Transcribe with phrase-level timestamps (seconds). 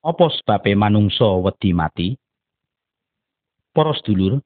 [0.00, 2.16] Apa sebabe manungsa wedi mati?
[3.76, 4.40] Para sedulur,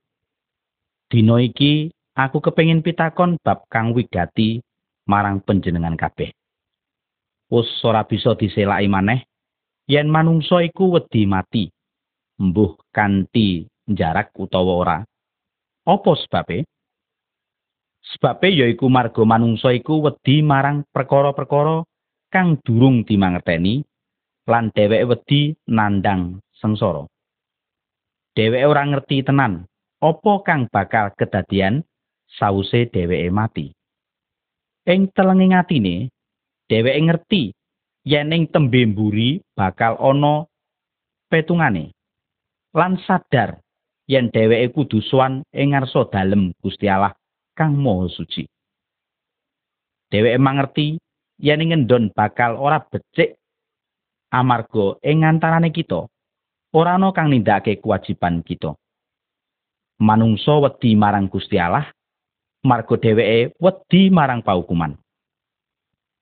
[1.07, 4.59] dina iki aku kepengin pitakon bab kang wigati
[5.07, 6.35] marang panjenengan kabeh.
[7.55, 9.23] Wus ora bisa diselaki maneh
[9.87, 11.71] yen manungsa iku wedi mati,
[12.43, 14.99] mbuh kanthi jarak utawa ora.
[15.87, 16.67] Apa sebabe?
[18.03, 21.87] Sebabe yaiku marga manungsa iku wedi marang perkara-perkara
[22.35, 23.87] kang durung dimangerteni
[24.45, 27.09] lan dheweke wedi nandang sengsara.
[28.37, 29.65] Dheweke ora ngerti tenan
[30.05, 31.81] apa kang bakal kedadian
[32.29, 33.73] sause dheweke mati.
[34.85, 36.13] Ing telenging atine,
[36.69, 37.43] dheweke ngerti
[38.05, 40.45] yen ing tembe mburi bakal ana
[41.33, 41.97] petungane
[42.77, 43.65] lan sadar
[44.05, 47.17] yen dheweke kudu sowan ing ngarsa dalem Gusti Allah
[47.57, 48.45] kang Maha Suci.
[50.13, 51.01] Dheweke mangerti
[51.41, 53.41] yen ngendon bakal ora becik
[54.35, 56.11] amarga ing antarane kita
[56.75, 58.75] ora ana kang nindakake kewajiban kita.
[60.03, 61.87] Manungsa wedi marang Gusti Allah
[62.67, 64.99] marga dheweke wedi marang paukuman.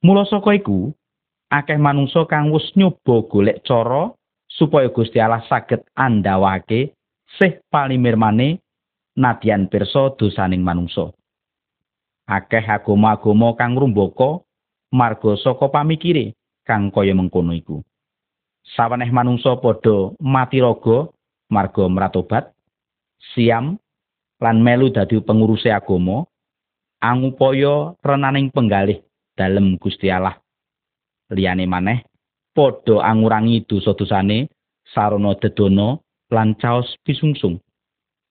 [0.05, 0.93] Mula saka iku
[1.49, 4.13] akeh manungsa kang wis nyoba golek cara
[4.45, 6.93] supaya Gusti Allah saged andhawake
[7.41, 8.61] sih palimirmane
[9.17, 11.17] nadyan pirsa dosaning manungsa.
[12.29, 14.41] akeh agama-agama kang rumbaka
[14.95, 17.83] marga saka pamikire kang kaya mengkono iku.
[18.63, 21.11] Saweneh manungsa padha mati raga
[21.51, 22.55] marga mratobat,
[23.35, 23.77] siam
[24.39, 26.25] lan melu dadi penguruse agama,
[27.03, 29.03] angupaya renaning penggalih
[29.35, 30.39] dalem Gusti Allah.
[31.35, 32.07] Liyane maneh
[32.55, 34.49] padha angurangi dosa-dosane
[34.95, 37.59] sarana dedono lan caos pisungsung.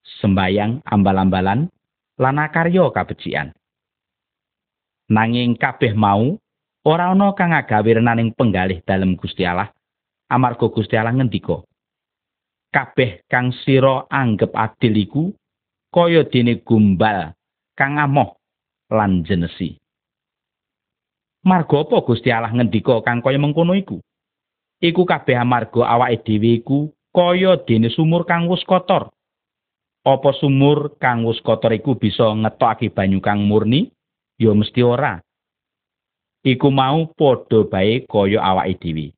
[0.01, 1.69] Sembayang ambal-ambalan
[2.17, 3.53] lan akarya kabecikan.
[5.11, 6.39] Nanging kabeh mau
[6.88, 9.69] ora ana kang agawe renaning penggalih dalem Gusti Allah.
[10.31, 11.59] Amarga Gusti Allah ngendika,
[12.71, 15.23] kabeh kang sira anggep adil iku
[15.91, 17.35] kaya dene gumbal
[17.75, 18.39] kang amoh
[18.88, 19.75] lan jenesi.
[21.44, 24.00] Marga apa Gusti Allah ngendika kang kaya mengkono iku?
[24.79, 26.79] Iku kabeh amarga awake dhewe iku
[27.11, 29.11] kaya dene sumur kang wis kotor.
[30.07, 33.91] Apa sumur kang wis kotor iku bisa ngetokake banyu kang murni?
[34.41, 35.22] ya mesti ora.
[36.41, 39.13] Iku mau padha bae kaya awake dhewe.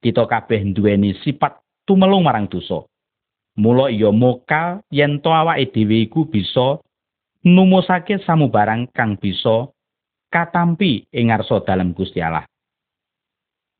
[0.00, 2.88] Kita kabeh duweni sifat tumelung marang dosa.
[3.60, 6.80] Mula ya mokal yen to awake dhewe iku bisa
[7.44, 9.68] numusake samubarang kang bisa
[10.32, 12.48] katampi ing ngarsa dalem Gusti Allah.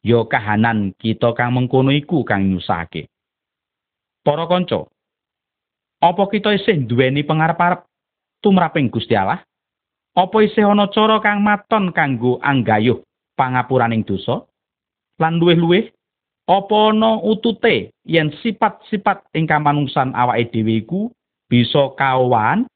[0.05, 3.09] Ya kahanan kita kang mengkono iku kang nyusahake.
[4.21, 4.85] Para kanca,
[6.01, 7.85] apa kita isih duweni pangarep-arep
[8.45, 9.41] tumraping Gusti Allah?
[10.17, 13.01] Apa isih ana cara kang maton kanggo anggayuh
[13.37, 14.45] pangapuraning dosa?
[15.21, 15.93] Lan luwih-luwih,
[16.51, 21.01] apa ana utute yen sifat-sifat ingkang manungsan awake dhewe iku
[21.47, 22.67] bisa kawan?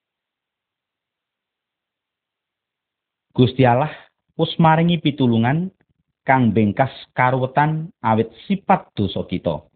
[3.34, 3.90] Gusti Allah
[4.38, 5.74] wis maringi pitulungan
[6.22, 9.66] kang bengkas karuwetan awit sifat dosa kita.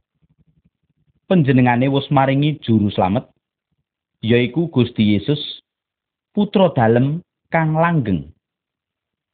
[1.26, 3.26] Panjenengane wis maringi juru slamet
[4.22, 5.42] yaiku Gusti Yesus
[6.30, 7.18] putra dalem
[7.50, 8.30] kang langgeng.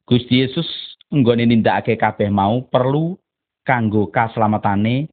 [0.08, 0.66] Gusti Yesus
[1.12, 3.20] nggone nindakake kabeh mau perlu
[3.64, 5.08] kanggo kaslametane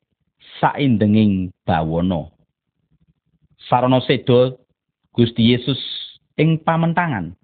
[0.59, 2.29] saindenging bawana.
[3.67, 4.56] Sarana seda
[5.16, 5.79] Gusti Yesus
[6.35, 7.35] ing pamentangan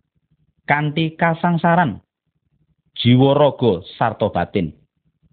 [0.68, 2.04] kanthi kasangsaran
[2.96, 4.76] jiwa raga sarta batin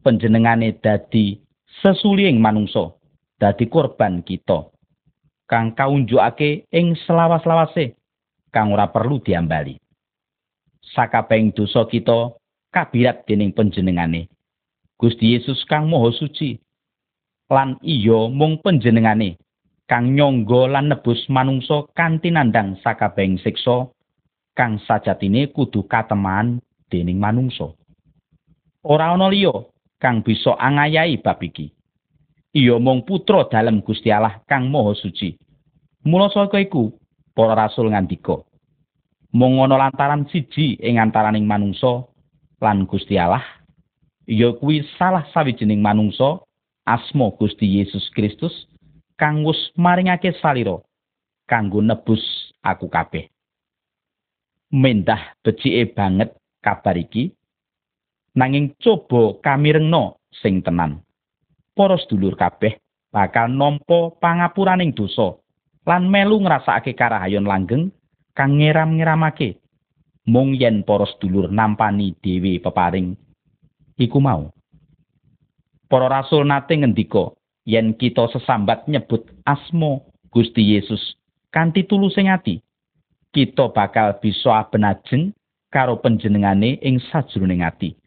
[0.02, 1.38] panjenengane dadi
[1.82, 2.94] sesuling manungsa
[3.38, 4.70] dadi korban kita
[5.50, 7.96] kang kaunjukake ing selawas-lawase
[8.54, 9.78] kang ora perlu diambali.
[10.94, 12.36] sakabehing dosa kita
[12.70, 14.30] kabirat dening panjenengane.
[15.04, 16.56] Gusti Yesus kang Maha Suci
[17.52, 19.36] lan iya mung panjenengane
[19.84, 23.92] kang nyangga lan nebus manungsa kanthi nandhang sakabehing siksa
[24.56, 26.56] kang sajatine kudu kateman
[26.88, 27.76] dening manungsa.
[28.80, 29.52] Ora ana liya
[30.00, 31.68] kang bisa angayahi bab iki.
[32.56, 35.36] Iya mung putra dalem Gusti Allah kang Maha Suci.
[36.08, 36.96] Mula saka iku
[37.36, 38.40] para rasul ngandika,
[39.36, 42.08] mung ana lantaran siji ing antaraning manungsa
[42.64, 43.44] lan Gusti Allah
[44.24, 46.40] ya kuwi salah sawijining manungsa
[46.88, 48.52] asma Gusti Yesus Kristus
[49.20, 50.80] kang wis maringake salira
[51.48, 52.22] kanggo nebus
[52.64, 53.28] aku kabeh.
[54.74, 56.34] Mendah becike banget
[56.64, 57.30] kabar iki
[58.34, 61.04] nanging coba kamirengno sing tenan.
[61.74, 62.80] Para sedulur kabeh
[63.14, 65.38] bakal nampa pangapuraning dosa
[65.86, 67.92] lan melu ngrasakake karahayon langgeng
[68.34, 69.60] kang ngeram-ngeramake.
[70.24, 73.12] Mung yen para sedulur nampani dhewe peparing
[73.98, 74.50] iku mau.
[75.86, 77.34] Para rasul nate ngendika
[77.68, 80.04] yen kita sesambat nyebut asmo
[80.34, 81.00] Gusti Yesus
[81.54, 82.58] kanthi tulusing ati
[83.30, 85.34] kita bakal bisa abenajeng
[85.70, 87.98] karo panjenengane ing sajroning ati.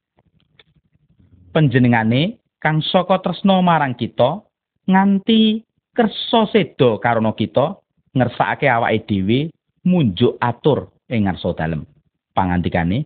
[1.52, 4.44] Panjenengane kang saka tresna marang kita
[4.88, 7.76] nganti kersa seda karena kita
[8.16, 9.40] ngersakake awake dhewe
[9.84, 11.84] munjuk atur ing ngarsa dalem.
[12.32, 13.04] Pangandikane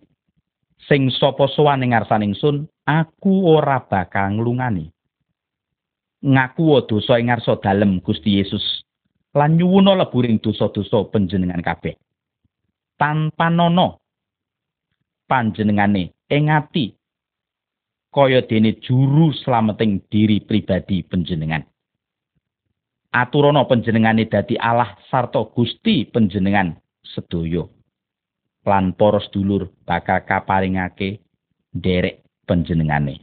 [0.86, 4.90] sing sapa sowan ing ngarsaning sun aku ora bakal nglungani.
[6.22, 8.62] Ngaku dosa ing ngarsa dalem Gusti Yesus.
[9.34, 11.96] Lan nyuwuna leburing dosa-dosa panjenengan kabeh.
[13.00, 14.04] Tanpa nono
[15.26, 16.92] panjenengane ing ati
[18.12, 21.64] kaya dene juru slameting diri pribadi panjenengan.
[23.12, 27.64] Aturana panjenengane dadi Allah sarta Gusti panjenengan sedaya.
[28.62, 31.18] Lan para sedulur bakal kaparingake
[31.72, 33.22] derek panjenengane.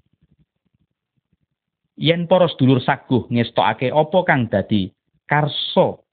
[2.00, 4.88] Yen para sedulur saguh ngestokake apa kang dadi
[5.28, 6.08] karso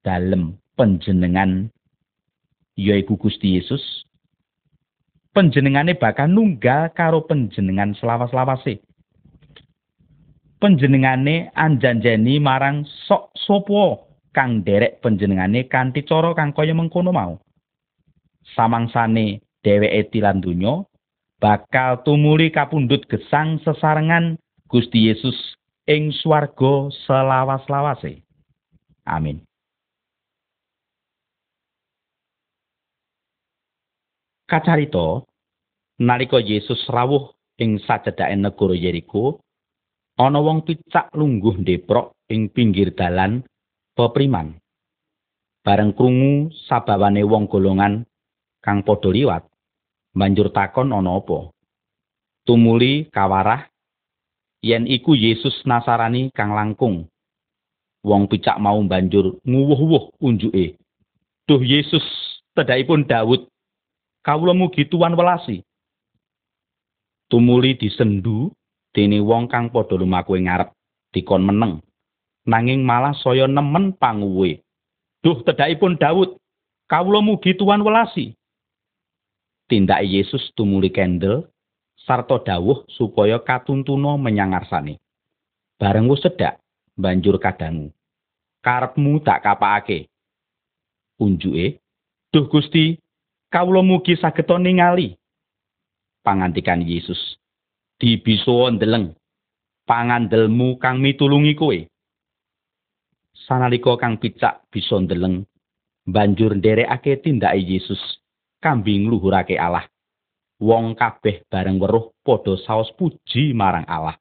[0.00, 1.68] dalem panjenengan
[2.80, 4.08] yaiku Gusti Yesus
[5.36, 8.80] panjenengane bakal nunggal karo panjenengan selawas-lawase.
[10.60, 17.36] Panjenengane anjanjeni marang sok sopo kang derek panjenengane kanthi cara kang kaya mengkono mau.
[18.54, 20.86] Samangsane dheweke tilan donya
[21.42, 24.38] bakal tumuli kapundhut gesang sesarengan
[24.70, 25.34] Gusti Yesus
[25.90, 28.22] ing swarga selawas-lawase.
[29.02, 29.42] Amin.
[34.46, 35.26] Kacarita
[35.98, 39.42] nalika Yesus rawuh ing sacedhake negara Yeriko,
[40.22, 43.42] ana wong picak lungguh ndeprok ing pinggir dalan
[43.98, 44.62] pepriman.
[45.66, 48.06] Bareng krungu sabawane wong golongan
[48.62, 49.51] kang padha liwat,
[50.12, 51.52] banjur takon ana apa.
[52.44, 53.68] Tumuli kawarah
[54.62, 57.08] yen iku Yesus Nasarani kang langkung.
[58.02, 60.74] Wong picak mau banjur nguwuh-wuh unjuke.
[61.46, 62.02] Duh Yesus,
[62.54, 63.46] tedhaipun Daud,
[64.26, 65.62] kawula mugi tuwan welasi.
[67.30, 68.50] Tumuli disendu
[68.90, 70.74] dene wong kang padha lumaku ngarep
[71.14, 71.78] dikon meneng.
[72.42, 74.58] Nanging malah saya nemen panguwe.
[75.22, 76.42] Duh tedhaipun Daud,
[76.90, 78.34] kawula mugi tuwan welasi.
[79.72, 81.48] Tindak Yesus tumuli kendel
[81.96, 85.00] sarta dawuh supaya katuntuna menyang ngarsane.
[85.80, 86.12] Bareng
[86.92, 87.88] banjur kadangu.
[88.60, 90.12] Karepmu tak kapakake.
[91.16, 91.80] Unjuke,
[92.28, 93.00] "Duh Gusti,
[93.48, 95.16] kawula mugi saged ningali."
[96.20, 97.40] Pangantikan Yesus,
[97.96, 99.16] "Dibisa ndeleng
[99.88, 101.80] pangandelmu kang mitulungi kowe."
[103.48, 105.48] Sanalika kang picak bisa ndeleng,
[106.04, 108.20] banjur nderekake tindake Yesus
[108.62, 109.84] kambing luhurake Allah.
[110.62, 114.14] wong kabeh bareng weruh padha saos puji marang Allah.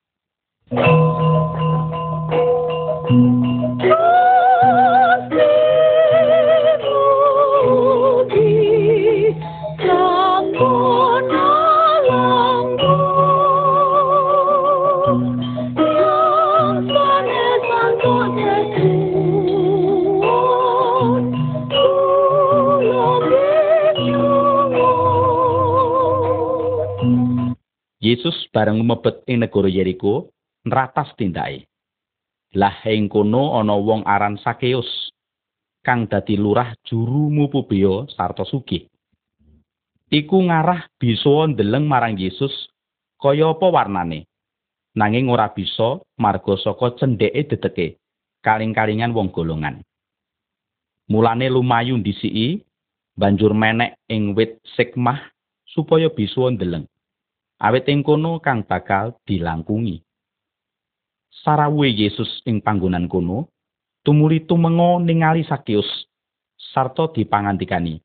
[28.11, 30.35] Yesus bareng mebet ing negara Yeriko
[30.67, 31.63] nratas tindake.
[32.59, 35.07] Lah ing kono ana wong aran Sakeus
[35.79, 38.83] kang dadi lurah juru mupubeo sarta sugih.
[40.11, 42.51] Iku ngarah bisa ndeleng marang Yesus
[43.15, 44.27] kaya apa warnane.
[44.91, 47.87] Nanging ora bisa marga saka cendheke deteke
[48.43, 49.79] kaling-kalingan wong golongan.
[51.07, 52.59] Mulane lumayu ndisiki
[53.15, 55.31] banjur menek ing wit sikmah
[55.63, 56.83] supaya bisa ndeleng.
[57.61, 60.01] Awit ing kono kang bakal dilangkungi.
[61.45, 63.53] Sarawuhe Yesus ing panggonan kono,
[64.01, 65.87] tumuli tumengo ningali Sakius
[66.73, 68.01] sarta dipangantikani.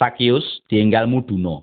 [0.00, 1.60] Sakius dienggal muduna.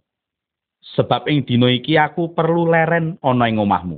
[0.93, 3.97] Sebab ing dina iki aku perlu leren ana ing omahmu.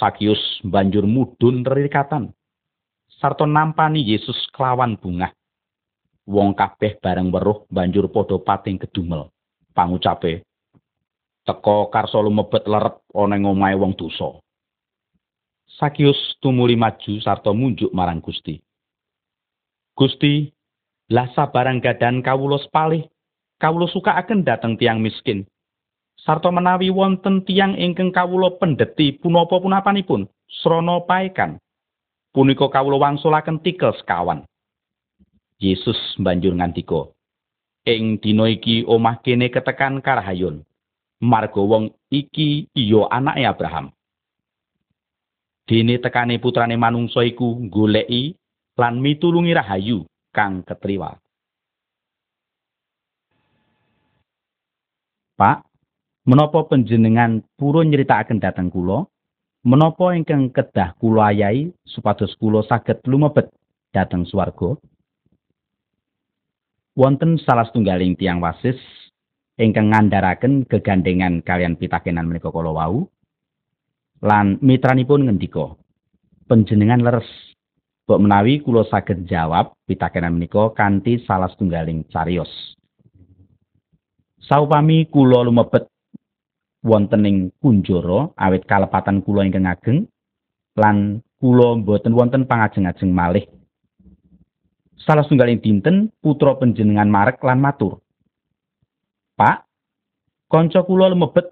[0.00, 2.32] Sakius banjur mudhun ririkatan
[3.22, 5.30] sarta nampani Yesus kelawan bunga.
[6.26, 9.30] Wong kabeh bareng weruh banjur padha pating kedumel.
[9.72, 10.42] Pangucape,
[11.42, 14.38] teka karsa lumebet leret ana ing omahe wong dosa.
[15.78, 18.60] Sakius tumuli maju sarta munjuk marang Gusti.
[19.96, 20.52] Gusti,
[21.10, 23.04] lah sabarang gadan kawula sepalih,
[23.60, 25.44] kawula sukaaken dhateng tiang miskin.
[26.22, 30.28] Sarta menawi wonten tiang ingkang kawula pendeti punapa punapanipun,
[30.62, 31.58] srana paekan.
[32.32, 34.46] Punika kawula wangsulaken tikel sekawan.
[35.60, 37.12] Yesus banjur ngandika,
[37.84, 40.64] "Ing dina iki omah kene ketekan karahayun."
[41.22, 43.94] Marga wong iki iya anake Abraham.
[45.66, 48.34] dene tekane putrane manungsa iku goleki
[48.76, 51.16] lan mitulungi rahayu kang ketriwal.
[55.38, 55.64] Pak,
[56.28, 59.08] menapa panjenengan purun nyritakaken dhateng kula?
[59.62, 63.48] Menapa ingkang kedah kula ayahi supados kula saged lumebet
[63.94, 64.76] dhateng swarga?
[66.92, 68.76] Wonten salah setunggaling tiang wasis
[69.60, 73.08] ingkang ngandharaken gegandengan kalian pitakenan menika kala wau
[74.22, 75.76] lan mitranipun ngendika
[76.48, 77.28] panjenengan leres
[78.02, 82.50] Bok menawi kula saged jawab pitakenan menika kanthi salah setunggaling carios.
[84.42, 85.86] Saupami kula lumebet
[86.82, 90.10] wonten ing kunjara awit kalepatan kula ingkang ageng
[90.74, 93.46] lan kula boten wonten pangajeng-ajeng malih.
[94.98, 98.01] Salah setunggaling dinten putra panjenengan marek lan matur.
[99.32, 99.64] Pak,
[100.52, 101.48] kanca kula lumebet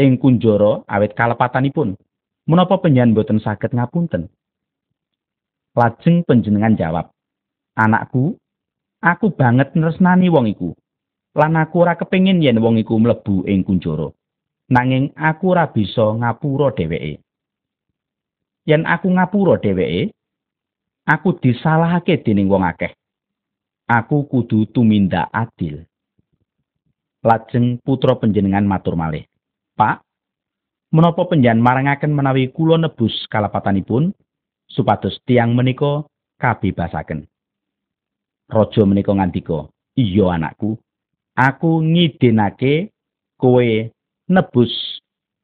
[0.00, 2.00] ing kunjara awit kalepatanipun.
[2.48, 4.26] Menapa panjenengan boten saged ngapunten?
[5.78, 7.14] Lajeng panjenengan jawab,
[7.78, 8.34] "Anakku,
[8.98, 10.74] aku banget nresnani wong iku.
[11.32, 14.10] Lan aku ora kepengin yen wong iku mlebu ing kunjara.
[14.68, 17.22] Nanging aku ora bisa ngapura dheweke.
[18.68, 20.12] Yen aku ngapura dheweke,
[21.08, 22.92] aku disalahake dening wong akeh.
[23.88, 25.86] Aku kudu tumindak adil."
[27.22, 29.22] Lajeng putra panjenengan matur malih,
[29.78, 30.02] "Pak,
[30.90, 34.10] menapa panjenengan marangaken menawi kula nebus kalapatanipun?"
[34.72, 36.02] supados tiang menika
[36.40, 37.28] kabebasaken.
[38.48, 40.80] Raja menika ngandika, "Iya anakku,
[41.36, 42.90] aku ngidinake
[43.36, 43.68] kowe
[44.28, 44.72] nebus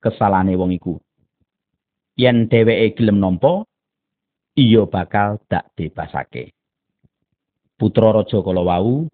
[0.02, 0.96] kesalahane wong iku.
[2.18, 3.62] Yen dheweke gelem nampa,
[4.58, 6.50] iya bakal dak bebasake."
[7.78, 9.06] Putra raja kala wau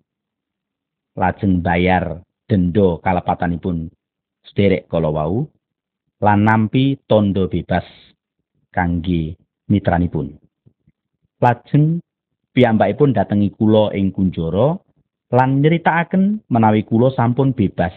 [1.21, 3.89] lajeng bayar denda kalepatanipun
[4.45, 5.49] sederek kala wau
[6.21, 7.85] lan nampi tondo bebas
[8.73, 9.37] kangge
[9.69, 10.37] mitranipun.
[11.41, 12.01] Lajeng
[12.57, 14.79] piyambakipun datengi kula ing kunjara
[15.35, 17.93] lan nyeritakaken menawi kula sampun bebas.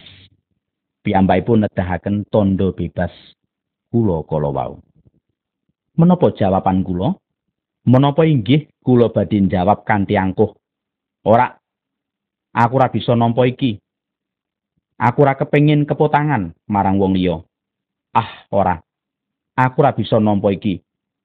[1.04, 3.12] Piyambakipun nedahaken tondo bebas
[3.92, 4.74] kula kala wau.
[5.98, 7.16] Menapa jawaban kula?
[7.88, 10.52] Menapa inggih kula badhe jawab kanthi angkuh?
[11.24, 11.56] Ora.
[12.58, 13.78] Aku ora bisa nampa iki.
[14.98, 17.46] Aku ora kepengin kepotangan marang wong liya.
[18.18, 18.82] Ah, ora.
[19.54, 20.82] Aku ora bisa nampa iki.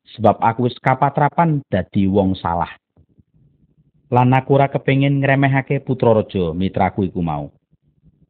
[0.09, 2.71] sebab aku wis kapatrapan dadi wong salah.
[4.13, 7.49] Lan aku ora kepengin ngremehake putra raja mitraku iku mau.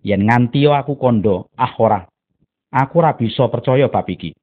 [0.02, 2.06] Yen nganti aku kondo, ah ora.
[2.70, 4.34] Aku ora bisa percaya bab iki.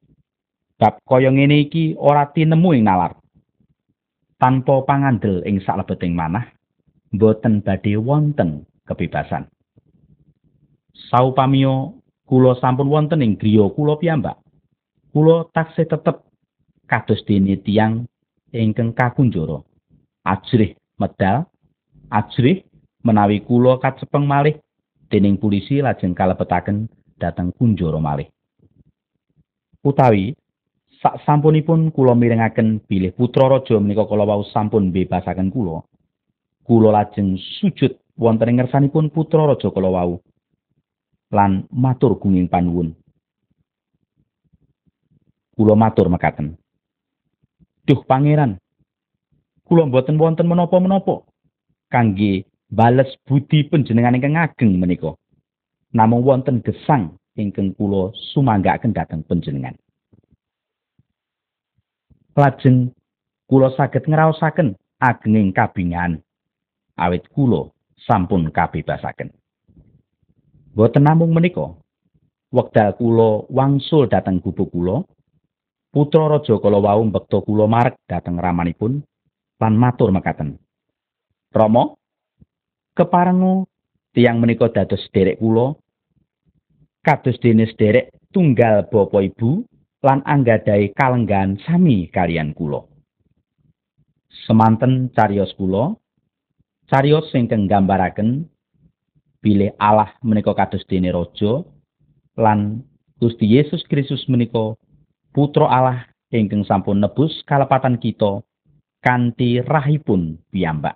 [0.80, 3.16] Bab kaya ngene iki ora tinemu ing nalar.
[4.40, 6.48] Tanpa pangandel ing saklebeting manah,
[7.12, 9.52] boten badhe wonten kebebasan.
[11.08, 14.36] Saupamiyo kula sampun wonten ing griya kula piyambak.
[15.16, 16.28] Kula taksih tetep
[16.86, 18.04] kados dene tiang
[18.52, 19.64] ingkang kakunjara.
[20.28, 21.48] Ajrih medal,
[22.12, 22.62] ajrih
[23.02, 24.60] menawi kula kacepeng malih
[25.10, 26.86] dening polisi lajeng kalebetaken
[27.18, 28.30] dhateng kunjara malih.
[29.82, 30.36] Utawi
[31.02, 35.82] sak sampunipun kula mirengaken bilih putra raja menika kala wau sampun bebasaken kula.
[36.68, 40.22] Kula lajeng sujud wonten ing ngersanipun putra raja kala wau
[41.30, 42.98] lan matur gunging panuwun.
[45.54, 46.58] Kula matur mekaten.
[47.86, 48.62] Duh pangeran,
[49.66, 51.26] kula mboten wonten menapa-menapa
[51.90, 55.18] kangge bales budi panjenengan ingkang ageng menika.
[55.90, 59.74] Namung wonten gesang ingkang kula sumanggaaken dhateng panjenengan.
[62.38, 62.94] Lajeng
[63.50, 66.22] kula saged ngraosaken agenging kabingan
[66.96, 67.74] awit kula
[68.06, 69.34] sampun kabebasaken.
[70.74, 71.76] Boten namung menika,
[72.54, 75.06] wekdal kula wangsul dhateng gubuk kula,
[75.90, 79.02] Putra raja kala wau mbekta kula marek dhateng ramanipun
[79.58, 80.62] lan matur mekaten.
[81.50, 81.98] Rama,
[82.94, 83.66] keparengu
[84.14, 85.74] tiang menika dados sederek kula
[87.02, 89.66] kados dene sederek tunggal bapa ibu
[90.06, 92.86] lan anggadhahi kalenggan sami kalian kula.
[94.46, 95.98] Semanten cariyos kula
[96.86, 98.46] cariyos sing nggambaraken
[99.40, 101.64] bilih Allah menika kados dene raja
[102.36, 102.84] lan
[103.20, 104.76] Gusti Yesus Kristus menika
[105.36, 106.00] putra Allah
[106.32, 108.44] ingkang sampun nebus kalepatan kita
[109.04, 110.96] kanthi rahipun piyambak.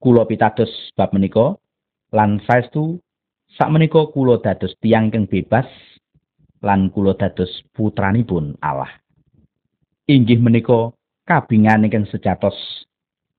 [0.00, 1.56] Kula pitados bab menika
[2.12, 3.00] lan saestu
[3.56, 5.68] sak menika kula dados tiyang kang bebas
[6.64, 8.90] lan kula dados putranipun Allah.
[10.08, 10.92] Inggih menika
[11.28, 12.56] kabingan ingkang sejatos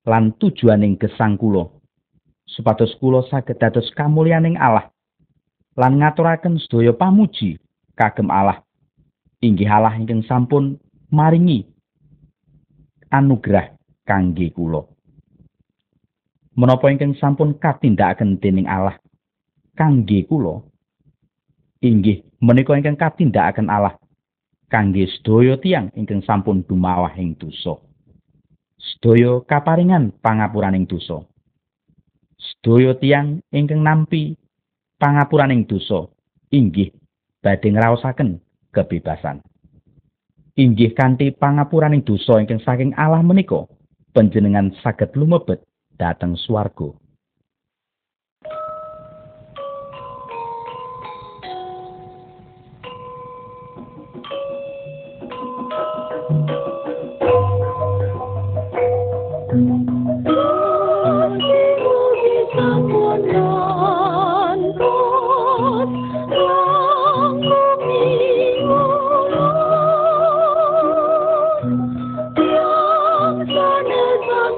[0.06, 1.81] lan tujuaning gesang kula
[2.56, 4.92] supados kula saged dados kamulyaning Allah
[5.80, 7.56] lan ngaturaken sedaya pamuji
[7.96, 8.60] kagem Allah
[9.40, 10.78] inggih Allah ingkang sampun
[11.10, 11.66] maringi
[13.12, 13.76] anugerah
[14.08, 14.88] kangge kula.
[16.56, 19.00] Menapa ingkang sampun katindakaken dening Allah
[19.80, 20.62] kangge kula
[21.80, 23.96] inggih menika ingkang katindakaken Allah
[24.68, 27.80] kangge sedaya tiang ingkang sampun dumawah ing dosa.
[28.76, 31.31] Sedaya kaparingan pangapuraning dosa.
[32.42, 34.34] Sedaya tiang ingkang nampi
[34.98, 36.10] pangapuraning dosa
[36.50, 36.90] inggih
[37.46, 38.42] badhe ngraosaken
[38.74, 39.46] kebebasan.
[40.58, 43.70] Inggih kanthi pangapuraning dosa ingkang saking Allah menika
[44.18, 45.62] panjenengan saged lumebet
[46.02, 46.98] dhateng swarga.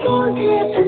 [0.02, 0.83] don't.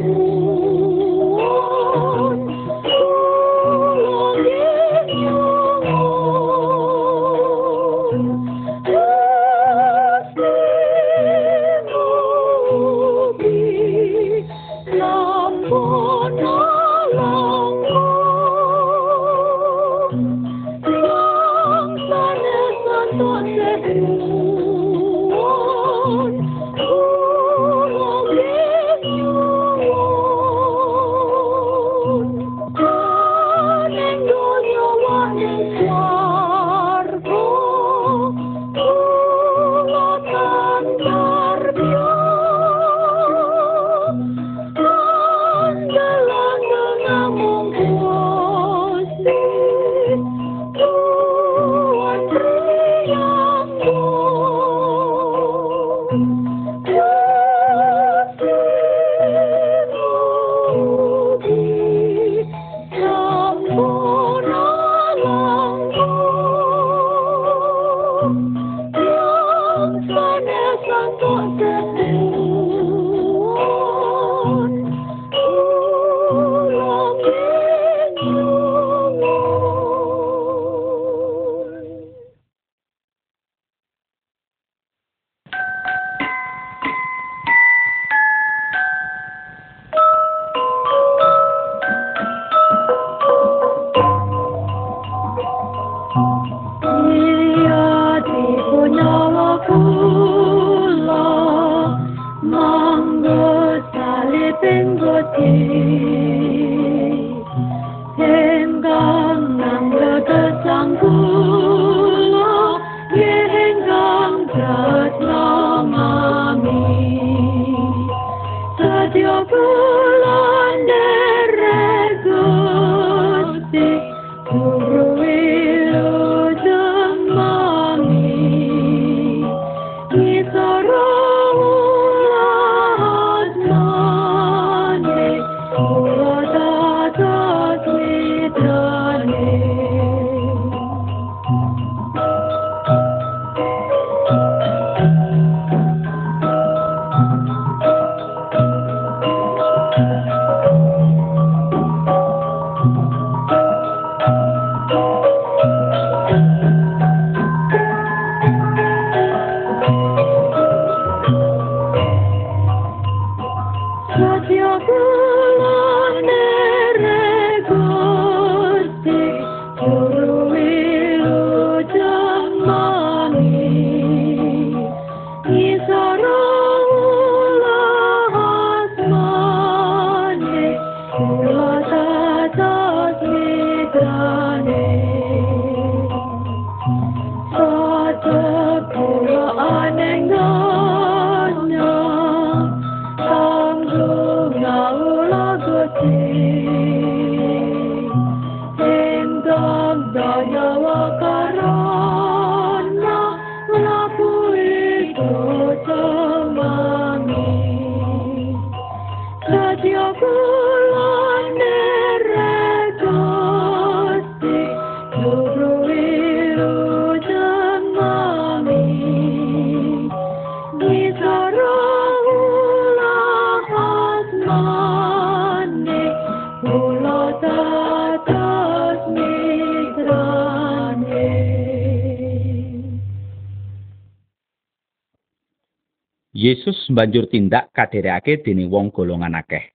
[236.46, 239.74] Yesus banjur tindak kaderekake dening wong golongan akeh.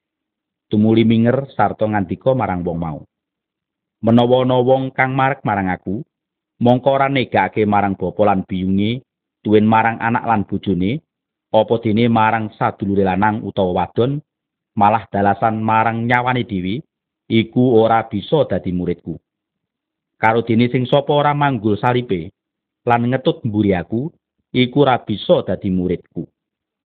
[0.70, 3.02] Tumuli minger sarta ngandika marang wong mau.
[4.06, 6.06] Menawa ana wong kang marek marang aku,
[6.62, 9.02] mongko ora negake marang bapa lan biyunge,
[9.66, 11.02] marang anak lan bojone,
[11.50, 14.22] apa dene marang sadulure lanang utawa wadon,
[14.78, 16.86] malah dalasan marang nyawane dhewe,
[17.26, 19.18] iku ora bisa dadi muridku.
[20.22, 22.30] Karo dene sing sapa ora manggul salipe
[22.86, 24.06] lan ngetut mburi aku,
[24.54, 26.30] iku ora bisa dadi muridku.